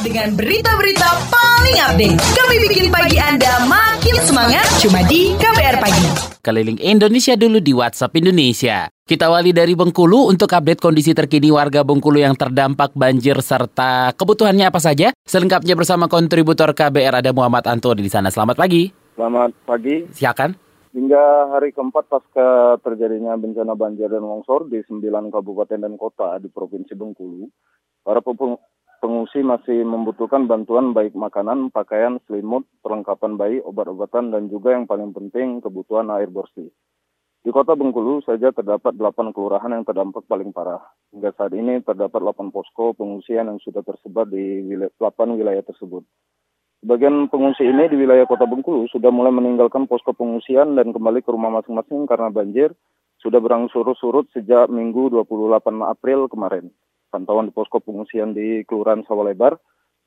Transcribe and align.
Dengan 0.00 0.32
berita-berita 0.32 1.08
paling 1.28 1.78
update, 1.78 2.18
kami 2.34 2.56
bikin 2.66 2.88
pagi 2.88 3.20
Anda 3.20 3.62
makin 3.68 4.16
semangat 4.26 4.64
cuma 4.80 5.04
di 5.06 5.36
KBR 5.38 5.76
Pagi. 5.78 6.06
Keliling 6.40 6.80
Indonesia 6.80 7.36
dulu 7.36 7.60
di 7.60 7.70
WhatsApp 7.70 8.16
Indonesia. 8.16 8.88
Kita 8.88 9.28
awali 9.28 9.52
dari 9.52 9.76
Bengkulu 9.76 10.32
untuk 10.32 10.50
update 10.50 10.80
kondisi 10.80 11.12
terkini 11.12 11.52
warga 11.52 11.86
Bengkulu 11.86 12.18
yang 12.18 12.34
terdampak 12.34 12.96
banjir 12.96 13.38
serta 13.44 14.16
kebutuhannya 14.16 14.66
apa 14.66 14.80
saja. 14.82 15.12
Selengkapnya 15.28 15.76
bersama 15.76 16.08
kontributor 16.08 16.72
KBR 16.72 17.22
ada 17.22 17.30
Muhammad 17.30 17.68
Antoni 17.68 18.00
di 18.00 18.10
sana. 18.10 18.32
Selamat 18.32 18.58
pagi. 18.58 18.88
Selamat 19.14 19.52
pagi. 19.68 20.10
Silakan. 20.10 20.56
Hingga 20.90 21.54
hari 21.54 21.70
keempat 21.70 22.10
pasca 22.10 22.80
terjadinya 22.82 23.38
bencana 23.38 23.78
banjir 23.78 24.10
dan 24.10 24.26
longsor 24.26 24.66
di 24.66 24.82
sembilan 24.82 25.30
kabupaten 25.30 25.86
dan 25.86 25.94
kota 25.94 26.34
di 26.42 26.50
Provinsi 26.50 26.98
Bengkulu, 26.98 27.46
para 28.02 28.18
pengungsi 29.00 29.40
masih 29.40 29.82
membutuhkan 29.82 30.44
bantuan 30.44 30.92
baik 30.92 31.16
makanan, 31.16 31.72
pakaian, 31.72 32.20
selimut, 32.28 32.68
perlengkapan 32.84 33.40
bayi, 33.40 33.56
obat-obatan, 33.64 34.28
dan 34.28 34.52
juga 34.52 34.76
yang 34.76 34.84
paling 34.84 35.16
penting 35.16 35.64
kebutuhan 35.64 36.12
air 36.12 36.28
bersih. 36.28 36.68
Di 37.40 37.48
kota 37.48 37.72
Bengkulu 37.72 38.20
saja 38.20 38.52
terdapat 38.52 39.00
8 39.00 39.32
kelurahan 39.32 39.72
yang 39.72 39.88
terdampak 39.88 40.28
paling 40.28 40.52
parah. 40.52 40.84
Hingga 41.16 41.32
saat 41.32 41.56
ini 41.56 41.80
terdapat 41.80 42.20
8 42.20 42.52
posko 42.52 42.92
pengungsian 42.92 43.48
yang 43.48 43.56
sudah 43.64 43.80
tersebar 43.80 44.28
di 44.28 44.68
8 44.76 45.00
wilayah 45.40 45.64
tersebut. 45.64 46.04
Sebagian 46.84 47.32
pengungsi 47.32 47.64
ini 47.64 47.88
di 47.88 47.96
wilayah 47.96 48.28
kota 48.28 48.44
Bengkulu 48.44 48.92
sudah 48.92 49.08
mulai 49.08 49.32
meninggalkan 49.32 49.88
posko 49.88 50.12
pengungsian 50.12 50.76
dan 50.76 50.92
kembali 50.92 51.24
ke 51.24 51.32
rumah 51.32 51.48
masing-masing 51.48 52.04
karena 52.04 52.28
banjir 52.28 52.76
sudah 53.24 53.40
berangsur 53.40 53.88
surut 53.96 54.28
sejak 54.36 54.68
Minggu 54.68 55.08
28 55.08 55.64
April 55.84 56.28
kemarin 56.28 56.68
pantauan 57.10 57.50
di 57.50 57.52
posko 57.52 57.82
pengungsian 57.82 58.32
di 58.32 58.62
Kelurahan 58.64 59.02
Sawalebar, 59.04 59.58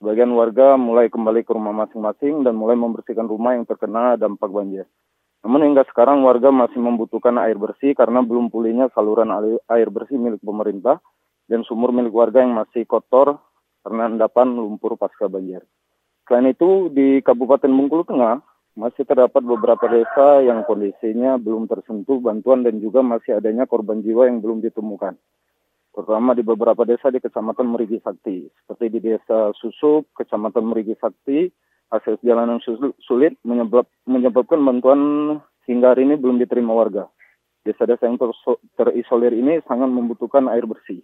sebagian 0.00 0.32
warga 0.32 0.80
mulai 0.80 1.12
kembali 1.12 1.44
ke 1.44 1.52
rumah 1.52 1.76
masing-masing 1.76 2.42
dan 2.42 2.56
mulai 2.56 2.74
membersihkan 2.74 3.28
rumah 3.28 3.54
yang 3.54 3.68
terkena 3.68 4.16
dampak 4.16 4.48
banjir. 4.48 4.88
Namun 5.44 5.62
hingga 5.70 5.86
sekarang 5.92 6.24
warga 6.26 6.50
masih 6.50 6.80
membutuhkan 6.82 7.38
air 7.38 7.54
bersih 7.54 7.94
karena 7.94 8.24
belum 8.24 8.50
pulihnya 8.50 8.90
saluran 8.96 9.30
air 9.70 9.88
bersih 9.92 10.18
milik 10.18 10.42
pemerintah 10.42 10.98
dan 11.46 11.62
sumur 11.62 11.94
milik 11.94 12.10
warga 12.10 12.42
yang 12.42 12.56
masih 12.56 12.82
kotor 12.88 13.38
karena 13.86 14.10
endapan 14.10 14.50
lumpur 14.56 14.98
pasca 14.98 15.30
banjir. 15.30 15.62
Selain 16.26 16.50
itu, 16.50 16.90
di 16.90 17.22
Kabupaten 17.22 17.70
Bengkulu 17.70 18.02
Tengah 18.02 18.42
masih 18.74 19.06
terdapat 19.06 19.40
beberapa 19.46 19.86
desa 19.86 20.42
yang 20.42 20.66
kondisinya 20.66 21.38
belum 21.38 21.70
tersentuh 21.70 22.18
bantuan 22.18 22.66
dan 22.66 22.82
juga 22.82 23.00
masih 23.00 23.38
adanya 23.38 23.64
korban 23.64 24.02
jiwa 24.02 24.26
yang 24.26 24.42
belum 24.42 24.60
ditemukan 24.60 25.14
terutama 25.96 26.36
di 26.36 26.44
beberapa 26.44 26.84
desa 26.84 27.08
di 27.08 27.24
Kecamatan 27.24 27.72
Merigi 27.72 27.96
Sakti. 28.04 28.44
Seperti 28.52 28.92
di 28.92 29.00
Desa 29.00 29.56
Susup, 29.56 30.12
Kecamatan 30.12 30.68
Merigi 30.68 30.92
Sakti, 31.00 31.48
akses 31.88 32.20
jalan 32.20 32.52
yang 32.52 32.62
sulit 33.00 33.40
menyebab, 33.40 33.88
menyebabkan 34.04 34.60
bantuan 34.60 35.00
hingga 35.64 35.96
hari 35.96 36.04
ini 36.04 36.20
belum 36.20 36.36
diterima 36.36 36.76
warga. 36.76 37.08
Desa-desa 37.64 38.04
yang 38.04 38.20
ter 38.20 38.30
terisolir 38.76 39.32
ini 39.32 39.64
sangat 39.64 39.88
membutuhkan 39.88 40.52
air 40.52 40.68
bersih. 40.68 41.00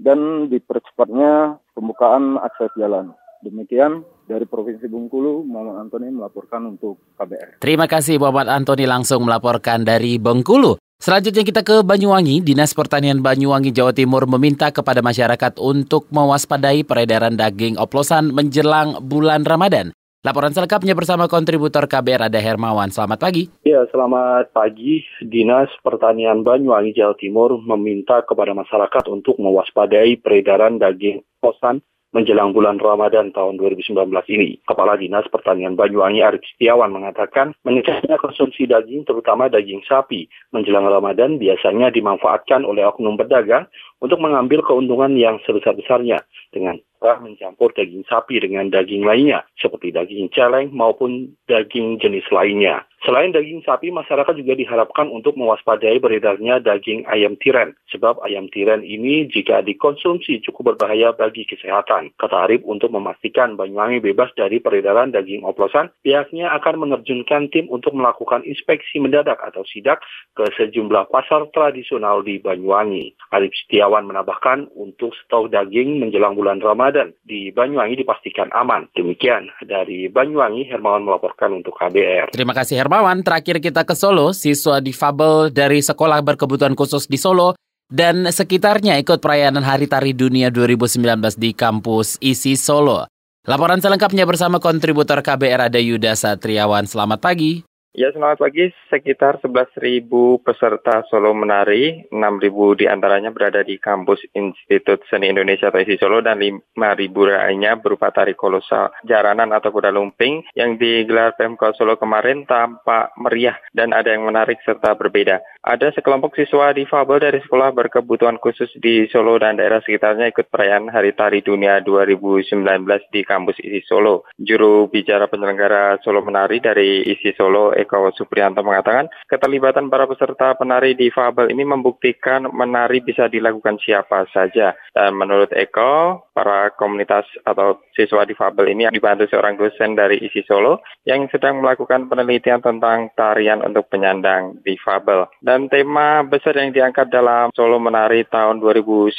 Dan 0.00 0.48
dipercepatnya 0.48 1.60
pembukaan 1.76 2.40
akses 2.40 2.72
jalan. 2.80 3.12
Demikian 3.44 4.00
dari 4.24 4.48
Provinsi 4.48 4.88
Bengkulu, 4.88 5.44
Muhammad 5.44 5.86
Antoni 5.86 6.08
melaporkan 6.08 6.72
untuk 6.72 7.14
KBR. 7.20 7.60
Terima 7.60 7.84
kasih 7.84 8.16
Muhammad 8.16 8.48
Antoni 8.48 8.88
langsung 8.88 9.28
melaporkan 9.28 9.84
dari 9.84 10.16
Bengkulu. 10.16 10.80
Selanjutnya 10.96 11.44
kita 11.46 11.62
ke 11.62 11.84
Banyuwangi. 11.84 12.42
Dinas 12.42 12.74
Pertanian 12.74 13.22
Banyuwangi 13.22 13.70
Jawa 13.70 13.94
Timur 13.94 14.26
meminta 14.26 14.74
kepada 14.74 15.04
masyarakat 15.04 15.60
untuk 15.60 16.10
mewaspadai 16.10 16.82
peredaran 16.82 17.38
daging 17.38 17.78
oplosan 17.78 18.34
menjelang 18.34 19.04
bulan 19.04 19.46
Ramadan. 19.46 19.94
Laporan 20.26 20.50
selengkapnya 20.50 20.98
bersama 20.98 21.30
kontributor 21.30 21.86
KBR 21.86 22.26
ada 22.26 22.40
Hermawan. 22.42 22.90
Selamat 22.90 23.22
pagi. 23.22 23.46
Ya, 23.62 23.86
selamat 23.94 24.50
pagi. 24.50 25.06
Dinas 25.22 25.70
Pertanian 25.86 26.42
Banyuwangi 26.42 26.90
Jawa 26.90 27.14
Timur 27.14 27.54
meminta 27.62 28.26
kepada 28.26 28.50
masyarakat 28.50 29.06
untuk 29.06 29.38
mewaspadai 29.38 30.18
peredaran 30.18 30.82
daging 30.82 31.22
oplosan 31.38 31.86
menjelang 32.14 32.54
bulan 32.54 32.78
Ramadan 32.78 33.34
tahun 33.34 33.58
2019 33.58 33.96
ini. 34.32 34.62
Kepala 34.62 34.94
Dinas 34.94 35.26
Pertanian 35.28 35.74
Banyuwangi 35.74 36.22
Arif 36.22 36.42
Setiawan 36.54 36.94
mengatakan 36.94 37.56
meningkatnya 37.66 38.16
konsumsi 38.22 38.68
daging 38.68 39.08
terutama 39.08 39.50
daging 39.50 39.82
sapi 39.86 40.30
menjelang 40.54 40.86
Ramadan 40.86 41.40
biasanya 41.40 41.90
dimanfaatkan 41.90 42.62
oleh 42.62 42.86
oknum 42.86 43.18
pedagang 43.18 43.66
untuk 44.00 44.20
mengambil 44.20 44.60
keuntungan 44.62 45.16
yang 45.16 45.40
sebesar-besarnya 45.44 46.20
dengan 46.52 46.76
cara 47.00 47.20
mencampur 47.20 47.70
daging 47.76 48.02
sapi 48.08 48.40
dengan 48.40 48.72
daging 48.72 49.04
lainnya 49.04 49.44
seperti 49.60 49.92
daging 49.92 50.32
celeng 50.32 50.72
maupun 50.72 51.36
daging 51.46 52.00
jenis 52.02 52.26
lainnya. 52.32 52.82
Selain 53.06 53.30
daging 53.30 53.62
sapi, 53.62 53.94
masyarakat 53.94 54.34
juga 54.34 54.58
diharapkan 54.58 55.06
untuk 55.14 55.38
mewaspadai 55.38 56.02
beredarnya 56.02 56.58
daging 56.58 57.06
ayam 57.06 57.38
tiren. 57.38 57.78
Sebab 57.94 58.18
ayam 58.26 58.50
tiren 58.50 58.82
ini 58.82 59.30
jika 59.30 59.62
dikonsumsi 59.62 60.42
cukup 60.42 60.74
berbahaya 60.74 61.14
bagi 61.14 61.46
kesehatan. 61.46 62.10
Kata 62.18 62.50
Arif 62.50 62.66
untuk 62.66 62.90
memastikan 62.90 63.54
Banyuwangi 63.54 64.02
bebas 64.02 64.34
dari 64.34 64.58
peredaran 64.58 65.14
daging 65.14 65.46
oplosan, 65.46 65.94
pihaknya 66.02 66.50
akan 66.58 66.82
menerjunkan 66.82 67.46
tim 67.54 67.70
untuk 67.70 67.94
melakukan 67.94 68.42
inspeksi 68.42 68.98
mendadak 68.98 69.38
atau 69.38 69.62
sidak 69.70 70.02
ke 70.34 70.42
sejumlah 70.58 71.06
pasar 71.06 71.46
tradisional 71.54 72.26
di 72.26 72.42
Banyuwangi. 72.42 73.14
Arif 73.30 73.54
Setiawan 73.54 73.95
menambahkan 74.04 74.68
untuk 74.76 75.16
stok 75.24 75.48
daging 75.48 76.04
menjelang 76.04 76.36
bulan 76.36 76.60
Ramadan 76.60 77.16
di 77.24 77.48
Banyuwangi 77.48 78.04
dipastikan 78.04 78.52
aman. 78.52 78.92
Demikian 78.92 79.48
dari 79.64 80.12
Banyuwangi, 80.12 80.68
Hermawan 80.68 81.08
melaporkan 81.08 81.56
untuk 81.56 81.72
KBR. 81.80 82.36
Terima 82.36 82.52
kasih 82.52 82.76
Hermawan. 82.76 83.24
Terakhir 83.24 83.64
kita 83.64 83.88
ke 83.88 83.96
Solo, 83.96 84.36
siswa 84.36 84.84
difabel 84.84 85.48
dari 85.48 85.80
sekolah 85.80 86.20
berkebutuhan 86.20 86.76
khusus 86.76 87.08
di 87.08 87.16
Solo 87.16 87.56
dan 87.86 88.26
sekitarnya 88.26 88.98
ikut 88.98 89.22
perayaan 89.22 89.62
Hari 89.62 89.86
Tari 89.86 90.12
Dunia 90.12 90.50
2019 90.50 91.38
di 91.38 91.54
kampus 91.54 92.18
ISI 92.18 92.58
Solo. 92.58 93.06
Laporan 93.46 93.78
selengkapnya 93.78 94.26
bersama 94.26 94.58
kontributor 94.58 95.22
KBR 95.22 95.70
ada 95.70 95.78
Yuda 95.78 96.18
Satriawan. 96.18 96.82
Selamat 96.90 97.22
pagi. 97.22 97.62
Ya, 97.96 98.12
selamat 98.12 98.44
pagi. 98.44 98.68
Sekitar 98.92 99.40
11.000 99.40 100.04
peserta 100.44 101.00
solo 101.08 101.32
menari, 101.32 102.04
6.000 102.12 102.76
di 102.76 102.84
antaranya 102.84 103.32
berada 103.32 103.64
di 103.64 103.80
kampus 103.80 104.20
Institut 104.36 105.00
Seni 105.08 105.32
Indonesia 105.32 105.72
atau 105.72 105.80
ISI 105.80 105.96
Solo 105.96 106.20
dan 106.20 106.36
5.000 106.36 106.76
lainnya 106.76 107.72
berupa 107.80 108.12
tari 108.12 108.36
kolosal 108.36 108.92
jaranan 109.00 109.48
atau 109.48 109.72
kuda 109.72 109.88
lumping 109.88 110.44
yang 110.52 110.76
digelar 110.76 111.40
Pemkot 111.40 111.72
Solo 111.80 111.96
kemarin 111.96 112.44
tampak 112.44 113.16
meriah 113.16 113.56
dan 113.72 113.96
ada 113.96 114.12
yang 114.12 114.28
menarik 114.28 114.60
serta 114.60 114.92
berbeda. 114.92 115.40
Ada 115.64 115.96
sekelompok 115.96 116.36
siswa 116.36 116.76
difabel 116.76 117.16
dari 117.16 117.40
sekolah 117.48 117.72
berkebutuhan 117.72 118.36
khusus 118.44 118.68
di 118.76 119.08
Solo 119.08 119.40
dan 119.40 119.56
daerah 119.56 119.80
sekitarnya 119.80 120.28
ikut 120.36 120.52
perayaan 120.52 120.92
Hari 120.92 121.16
Tari 121.16 121.40
Dunia 121.40 121.80
2019 121.80 122.60
di 123.08 123.24
kampus 123.24 123.56
ISI 123.64 123.88
Solo. 123.88 124.28
Juru 124.36 124.92
bicara 124.92 125.32
penyelenggara 125.32 125.96
Solo 126.04 126.20
Menari 126.20 126.60
dari 126.60 127.00
ISI 127.08 127.32
Solo, 127.32 127.72
Eko 127.86 128.10
Supriyanto 128.10 128.66
mengatakan, 128.66 129.06
keterlibatan 129.30 129.86
para 129.86 130.10
peserta 130.10 130.58
penari 130.58 130.98
di 130.98 131.08
Fabel 131.14 131.54
ini 131.54 131.62
membuktikan 131.62 132.50
menari 132.50 132.98
bisa 133.00 133.30
dilakukan 133.30 133.78
siapa 133.78 134.26
saja. 134.34 134.74
Dan 134.90 135.14
menurut 135.14 135.54
Eko, 135.54 136.26
para 136.36 136.68
komunitas 136.76 137.24
atau 137.48 137.80
siswa 137.96 138.28
di 138.28 138.36
Fabel 138.36 138.68
ini 138.68 138.90
dibantu 138.92 139.24
seorang 139.30 139.56
dosen 139.56 139.96
dari 139.96 140.20
ISI 140.20 140.44
Solo 140.44 140.84
yang 141.08 141.24
sedang 141.32 141.64
melakukan 141.64 142.12
penelitian 142.12 142.60
tentang 142.60 143.08
tarian 143.16 143.64
untuk 143.64 143.88
penyandang 143.88 144.60
di 144.60 144.76
Fabel. 144.76 145.30
Dan 145.40 145.72
tema 145.72 146.20
besar 146.26 146.60
yang 146.60 146.76
diangkat 146.76 147.08
dalam 147.08 147.48
Solo 147.56 147.80
Menari 147.80 148.28
tahun 148.28 148.60
2019 148.60 149.16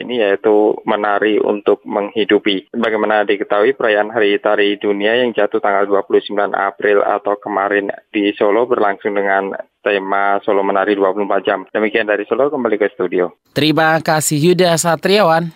ini 0.00 0.24
yaitu 0.24 0.72
menari 0.88 1.36
untuk 1.36 1.84
menghidupi. 1.84 2.72
Bagaimana 2.72 3.28
diketahui 3.28 3.76
perayaan 3.76 4.08
Hari 4.08 4.40
Tari 4.40 4.80
Dunia 4.80 5.20
yang 5.20 5.34
jatuh 5.36 5.60
tanggal 5.60 5.84
29 5.84 6.32
April 6.54 7.04
atau 7.04 7.36
kemarin 7.36 7.92
di 8.10 8.32
Solo 8.36 8.66
berlangsung 8.66 9.14
dengan 9.14 9.54
tema 9.84 10.40
Solo 10.42 10.64
Menari 10.64 10.96
24 10.96 11.46
jam. 11.46 11.64
Demikian 11.68 12.08
dari 12.08 12.24
Solo 12.24 12.48
kembali 12.48 12.76
ke 12.80 12.88
studio. 12.96 13.32
Terima 13.52 14.00
kasih 14.00 14.52
Yuda 14.52 14.74
Satriawan. 14.80 15.52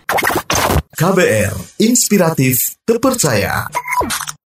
KBR, 0.99 1.55
inspiratif, 1.79 2.75
terpercaya. 2.83 3.71